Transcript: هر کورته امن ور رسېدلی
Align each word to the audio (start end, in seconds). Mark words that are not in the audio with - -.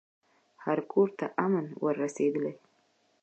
هر 0.63 0.79
کورته 0.91 1.25
امن 1.45 1.65
ور 1.83 1.95
رسېدلی 2.03 2.53